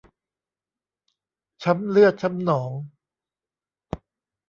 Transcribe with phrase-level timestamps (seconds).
[1.63, 2.71] ช้ำเลือดช้ำหนอง